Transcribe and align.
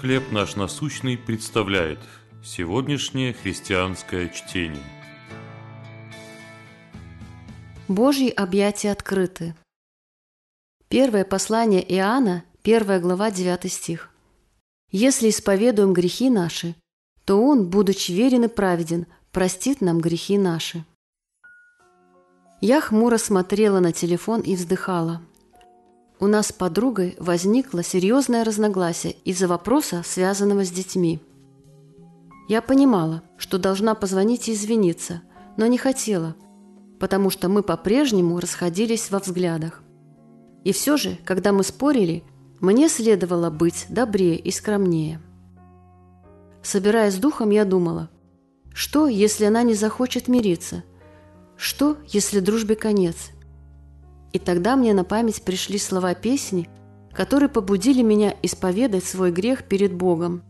«Хлеб 0.00 0.32
наш 0.32 0.56
насущный» 0.56 1.16
представляет 1.16 2.00
сегодняшнее 2.42 3.32
христианское 3.32 4.28
чтение. 4.28 4.82
Божьи 7.88 8.28
объятия 8.28 8.90
открыты. 8.90 9.54
Первое 10.88 11.24
послание 11.24 11.82
Иоанна, 11.94 12.44
первая 12.62 13.00
глава, 13.00 13.30
9 13.30 13.72
стих. 13.72 14.10
«Если 14.90 15.30
исповедуем 15.30 15.92
грехи 15.92 16.28
наши, 16.28 16.74
то 17.24 17.40
Он, 17.40 17.70
будучи 17.70 18.10
верен 18.12 18.44
и 18.44 18.48
праведен, 18.48 19.06
простит 19.32 19.80
нам 19.80 20.00
грехи 20.00 20.36
наши». 20.36 20.84
Я 22.60 22.80
хмуро 22.80 23.16
смотрела 23.16 23.80
на 23.80 23.92
телефон 23.92 24.40
и 24.40 24.56
вздыхала. 24.56 25.22
У 26.24 26.26
нас 26.26 26.46
с 26.46 26.52
подругой 26.54 27.16
возникло 27.18 27.82
серьезное 27.82 28.44
разногласие 28.44 29.12
из-за 29.26 29.46
вопроса, 29.46 30.02
связанного 30.06 30.64
с 30.64 30.70
детьми. 30.70 31.20
Я 32.48 32.62
понимала, 32.62 33.22
что 33.36 33.58
должна 33.58 33.94
позвонить 33.94 34.48
и 34.48 34.54
извиниться, 34.54 35.20
но 35.58 35.66
не 35.66 35.76
хотела, 35.76 36.34
потому 36.98 37.28
что 37.28 37.50
мы 37.50 37.62
по-прежнему 37.62 38.40
расходились 38.40 39.10
во 39.10 39.18
взглядах. 39.18 39.82
И 40.64 40.72
все 40.72 40.96
же, 40.96 41.18
когда 41.26 41.52
мы 41.52 41.62
спорили, 41.62 42.24
мне 42.58 42.88
следовало 42.88 43.50
быть 43.50 43.84
добрее 43.90 44.38
и 44.38 44.50
скромнее. 44.50 45.20
Собираясь 46.62 47.16
с 47.16 47.18
духом, 47.18 47.50
я 47.50 47.66
думала, 47.66 48.08
что, 48.72 49.08
если 49.08 49.44
она 49.44 49.62
не 49.62 49.74
захочет 49.74 50.28
мириться? 50.28 50.84
Что, 51.58 51.98
если 52.06 52.40
дружбе 52.40 52.76
конец? 52.76 53.28
И 54.34 54.40
тогда 54.40 54.74
мне 54.74 54.92
на 54.94 55.04
память 55.04 55.42
пришли 55.44 55.78
слова 55.78 56.12
песни, 56.12 56.68
которые 57.12 57.48
побудили 57.48 58.02
меня 58.02 58.34
исповедать 58.42 59.04
свой 59.04 59.30
грех 59.30 59.62
перед 59.62 59.94
Богом. 59.94 60.42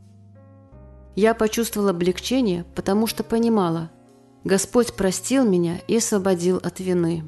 Я 1.15 1.35
почувствовала 1.35 1.91
облегчение, 1.91 2.65
потому 2.75 3.07
что 3.07 3.23
понимала, 3.23 3.91
Господь 4.43 4.95
простил 4.95 5.47
меня 5.47 5.81
и 5.87 5.99
освободил 5.99 6.57
от 6.57 6.81
вины. 6.81 7.25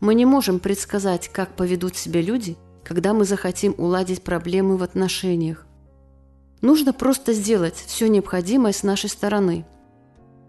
Мы 0.00 0.16
не 0.16 0.26
можем 0.26 0.58
предсказать, 0.58 1.28
как 1.28 1.54
поведут 1.54 1.96
себя 1.96 2.20
люди, 2.20 2.56
когда 2.82 3.14
мы 3.14 3.24
захотим 3.24 3.76
уладить 3.78 4.24
проблемы 4.24 4.76
в 4.76 4.82
отношениях. 4.82 5.66
Нужно 6.62 6.92
просто 6.92 7.32
сделать 7.32 7.76
все 7.76 8.08
необходимое 8.08 8.72
с 8.72 8.82
нашей 8.82 9.08
стороны. 9.08 9.66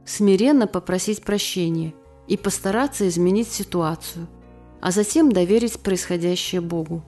Смиренно 0.03 0.65
попросить 0.65 1.21
прощения 1.21 1.93
и 2.27 2.37
постараться 2.37 3.07
изменить 3.07 3.49
ситуацию– 3.49 4.27
а 4.81 4.91
затем 4.91 5.31
доверить 5.31 5.79
происходящее 5.79 6.61
Богу. 6.61 7.03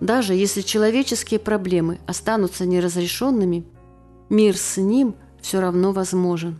Даже 0.00 0.34
если 0.34 0.62
человеческие 0.62 1.40
проблемы 1.40 1.98
останутся 2.06 2.64
неразрешенными, 2.64 3.64
мир 4.28 4.56
с 4.56 4.76
Ним 4.78 5.14
все 5.40 5.60
равно 5.60 5.92
возможен. 5.92 6.58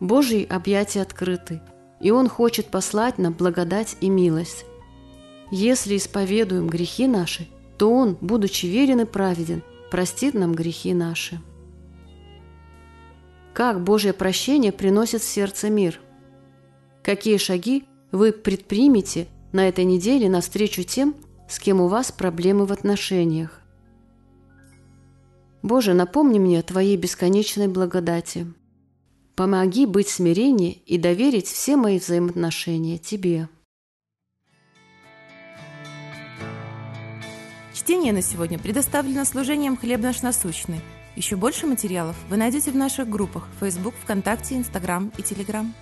Божьи 0.00 0.44
объятия 0.44 1.02
открыты, 1.02 1.60
и 2.00 2.10
Он 2.10 2.28
хочет 2.28 2.66
послать 2.66 3.18
нам 3.18 3.34
благодать 3.34 3.96
и 4.00 4.08
милость. 4.08 4.64
Если 5.50 5.96
исповедуем 5.96 6.68
грехи 6.68 7.06
наши, 7.06 7.48
то 7.78 7.92
Он, 7.92 8.16
будучи 8.20 8.66
верен 8.66 9.00
и 9.00 9.04
праведен, 9.04 9.62
простит 9.90 10.34
нам 10.34 10.54
грехи 10.54 10.94
наши. 10.94 11.40
Как 13.52 13.82
Божье 13.82 14.12
прощение 14.12 14.72
приносит 14.72 15.22
в 15.22 15.28
сердце 15.28 15.68
мир? 15.70 16.00
Какие 17.02 17.36
шаги 17.36 17.84
вы 18.12 18.32
предпримете 18.32 19.28
на 19.52 19.68
этой 19.68 19.84
неделе 19.84 20.28
навстречу 20.28 20.82
тем, 20.82 21.14
с 21.48 21.58
кем 21.58 21.80
у 21.80 21.88
вас 21.88 22.12
проблемы 22.12 22.66
в 22.66 22.72
отношениях. 22.72 23.60
Боже, 25.62 25.94
напомни 25.94 26.38
мне 26.38 26.58
о 26.58 26.62
Твоей 26.62 26.96
бесконечной 26.96 27.68
благодати. 27.68 28.46
Помоги 29.36 29.86
быть 29.86 30.08
смиреннее 30.08 30.72
и 30.72 30.98
доверить 30.98 31.46
все 31.46 31.76
мои 31.76 31.98
взаимоотношения 31.98 32.98
Тебе. 32.98 33.48
Чтение 37.74 38.12
на 38.12 38.22
сегодня 38.22 38.58
предоставлено 38.58 39.24
служением 39.24 39.76
«Хлеб 39.76 40.00
наш 40.00 40.22
насущный». 40.22 40.80
Еще 41.16 41.36
больше 41.36 41.66
материалов 41.66 42.16
вы 42.28 42.36
найдете 42.36 42.70
в 42.70 42.76
наших 42.76 43.08
группах 43.08 43.48
Facebook, 43.58 43.94
ВКонтакте, 44.02 44.56
Инстаграм 44.56 45.12
и 45.18 45.22
Телеграм. 45.22 45.74